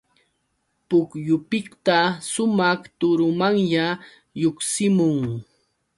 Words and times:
Pukyupiqta 0.87 1.97
sumaq 2.31 2.81
turumanya 2.99 3.85
lluqsimun. 4.39 5.17